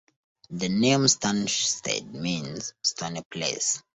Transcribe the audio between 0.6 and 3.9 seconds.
name Stansted means "stony place".